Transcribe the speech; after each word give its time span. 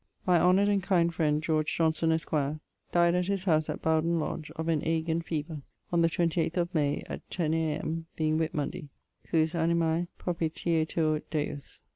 My 0.25 0.39
honoured 0.39 0.67
and 0.67 0.81
kind 0.81 1.13
friend 1.13 1.43
George 1.43 1.75
Johnson, 1.77 2.11
esq., 2.11 2.31
died 2.31 3.13
at 3.13 3.27
his 3.27 3.43
house 3.43 3.69
at 3.69 3.83
Bowdon 3.83 4.19
lodge, 4.19 4.49
of 4.55 4.67
an 4.67 4.81
ague 4.83 5.09
and 5.09 5.23
feaver 5.23 5.61
on 5.91 6.01
the 6.01 6.09
28th 6.09 6.57
of 6.57 6.73
May 6.73 7.03
at 7.07 7.29
10ʰ 7.29 7.53
A.M., 7.53 8.07
being 8.15 8.39
Whit 8.39 8.51
munday, 8.55 8.89
cujus 9.29 9.53
animae 9.53 10.07
propitietur 10.19 11.21
Deus. 11.29 11.81